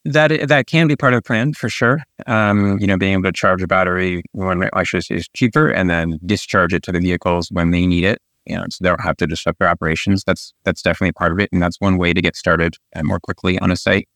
That 0.06 0.46
that 0.48 0.68
can 0.68 0.86
be 0.86 0.94
part 0.94 1.14
of 1.14 1.18
the 1.18 1.26
plan 1.26 1.52
for 1.52 1.68
sure. 1.68 2.00
Um, 2.28 2.78
you 2.78 2.86
know, 2.86 2.96
being 2.96 3.14
able 3.14 3.24
to 3.24 3.32
charge 3.32 3.60
a 3.60 3.66
battery 3.66 4.22
when 4.32 4.62
electricity 4.62 5.16
is 5.16 5.28
cheaper, 5.34 5.68
and 5.68 5.90
then 5.90 6.20
discharge 6.24 6.72
it 6.72 6.84
to 6.84 6.92
the 6.92 7.00
vehicles 7.00 7.48
when 7.50 7.72
they 7.72 7.86
need 7.86 8.04
it. 8.04 8.20
You 8.44 8.54
know, 8.56 8.64
so 8.70 8.84
they 8.84 8.88
don't 8.88 9.00
have 9.02 9.16
to 9.16 9.26
disrupt 9.26 9.58
their 9.58 9.68
operations. 9.68 10.22
That's 10.24 10.54
that's 10.64 10.80
definitely 10.80 11.12
part 11.12 11.32
of 11.32 11.40
it, 11.40 11.48
and 11.52 11.60
that's 11.60 11.80
one 11.80 11.98
way 11.98 12.12
to 12.12 12.22
get 12.22 12.36
started 12.36 12.76
uh, 12.94 13.02
more 13.02 13.18
quickly 13.18 13.58
on 13.58 13.72
a 13.72 13.76
site. 13.76 14.08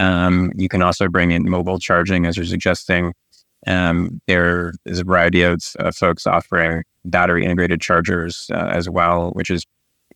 Um, 0.00 0.50
you 0.56 0.68
can 0.68 0.82
also 0.82 1.06
bring 1.08 1.30
in 1.30 1.48
mobile 1.48 1.78
charging, 1.78 2.26
as 2.26 2.36
you're 2.36 2.46
suggesting. 2.46 3.12
Um, 3.66 4.20
there 4.26 4.72
is 4.86 4.98
a 4.98 5.04
variety 5.04 5.42
of 5.42 5.60
uh, 5.78 5.92
folks 5.92 6.26
offering 6.26 6.82
battery 7.04 7.44
integrated 7.44 7.80
chargers 7.80 8.50
uh, 8.52 8.56
as 8.56 8.90
well, 8.90 9.30
which 9.32 9.50
is 9.50 9.64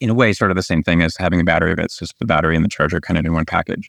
in 0.01 0.11
a 0.11 0.15
way 0.15 0.33
sort 0.33 0.51
of 0.51 0.57
the 0.57 0.63
same 0.65 0.83
thing 0.83 1.01
as 1.01 1.17
having 1.17 1.41
a 1.41 1.45
battery, 1.45 1.77
but 1.77 1.85
it's 1.85 1.99
just 1.99 2.19
the 2.19 2.27
battery 2.27 2.57
and 2.57 2.65
the 2.65 2.69
charger 2.69 3.01
kind 3.01 3.19
of 3.19 3.25
in 3.25 3.33
one 3.33 3.45
package. 3.45 3.89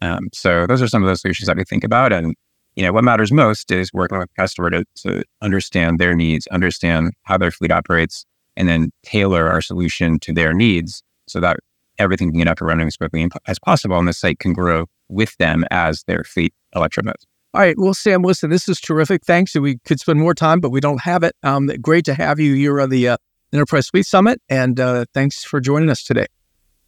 Um, 0.00 0.28
so 0.32 0.66
those 0.66 0.82
are 0.82 0.88
some 0.88 1.02
of 1.02 1.08
the 1.08 1.16
solutions 1.16 1.46
that 1.46 1.56
we 1.56 1.64
think 1.64 1.84
about. 1.84 2.12
And, 2.12 2.34
you 2.76 2.82
know, 2.82 2.92
what 2.92 3.04
matters 3.04 3.32
most 3.32 3.70
is 3.70 3.92
working 3.92 4.18
with 4.18 4.28
the 4.28 4.42
customer 4.42 4.70
to, 4.70 4.84
to 4.96 5.22
understand 5.42 5.98
their 5.98 6.14
needs, 6.14 6.46
understand 6.48 7.12
how 7.22 7.38
their 7.38 7.50
fleet 7.50 7.70
operates, 7.70 8.24
and 8.56 8.68
then 8.68 8.90
tailor 9.02 9.48
our 9.48 9.60
solution 9.60 10.18
to 10.20 10.32
their 10.32 10.52
needs 10.52 11.02
so 11.26 11.40
that 11.40 11.58
everything 11.98 12.30
can 12.30 12.38
get 12.38 12.48
up 12.48 12.60
and 12.60 12.68
running 12.68 12.86
as 12.86 12.96
quickly 12.96 13.28
as 13.46 13.58
possible 13.58 13.98
and 13.98 14.08
the 14.08 14.12
site 14.12 14.38
can 14.38 14.52
grow 14.52 14.86
with 15.08 15.36
them 15.38 15.64
as 15.70 16.02
their 16.04 16.24
fleet 16.24 16.52
electromotes. 16.74 17.24
All 17.52 17.60
right. 17.60 17.78
Well, 17.78 17.94
Sam, 17.94 18.22
listen, 18.22 18.50
this 18.50 18.68
is 18.68 18.80
terrific. 18.80 19.24
Thanks. 19.24 19.54
We 19.54 19.78
could 19.84 20.00
spend 20.00 20.18
more 20.18 20.34
time, 20.34 20.58
but 20.58 20.70
we 20.70 20.80
don't 20.80 21.02
have 21.02 21.22
it. 21.22 21.36
Um, 21.44 21.68
great 21.80 22.04
to 22.06 22.14
have 22.14 22.40
you 22.40 22.54
here 22.54 22.80
on 22.80 22.90
the 22.90 23.10
uh, 23.10 23.16
Enterprise 23.52 23.88
Fleet 23.88 24.06
Summit. 24.06 24.42
And 24.48 24.80
uh, 24.80 25.04
thanks 25.14 25.44
for 25.44 25.60
joining 25.60 25.88
us 25.88 26.02
today. 26.02 26.26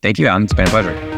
Thank 0.03 0.19
you, 0.19 0.27
Alan. 0.27 0.43
It's 0.43 0.55
been 0.55 0.67
a 0.67 0.71
pleasure. 0.71 1.16